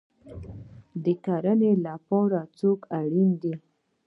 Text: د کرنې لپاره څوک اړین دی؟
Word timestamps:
د 1.03 1.05
کرنې 1.25 1.73
لپاره 1.87 2.39
څوک 2.59 2.79
اړین 2.99 3.29
دی؟ 3.41 3.53